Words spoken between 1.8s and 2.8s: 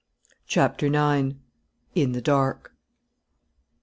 IN THE DARK.